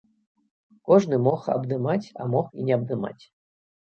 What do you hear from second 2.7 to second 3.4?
абдымаць.